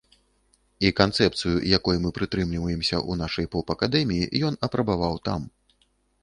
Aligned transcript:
І 0.87 0.89
канцэпцыю, 0.99 1.57
якой 1.77 1.99
мы 2.05 2.09
прытрымліваемся 2.19 2.97
ў 3.01 3.19
нашай 3.21 3.45
поп-акадэміі, 3.57 4.31
ён 4.49 4.59
апрабаваў 4.71 5.15
там. 5.31 5.47